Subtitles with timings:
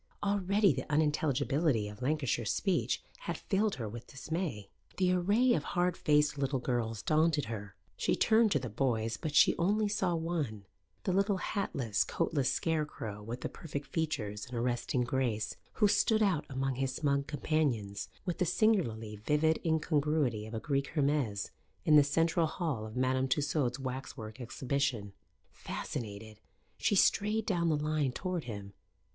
[0.23, 4.67] Already the unintelligibility of Lancashire speech had filled her with dismay.
[4.97, 9.35] The array of hard faced little girls daunted her; she turned to the boys, but
[9.35, 10.65] she only saw one
[11.03, 16.47] the little hatless, coatless scarecrow with the perfect features And arresting grace, who stood out
[16.49, 21.51] among his smug companions with the singularly vivid incongruity of a Greek Hermes
[21.85, 25.13] in the central hall of Madame Tussaud's waxwork exhibition.
[25.51, 26.39] Fascinated,
[26.79, 28.73] she strayed down the line toward him.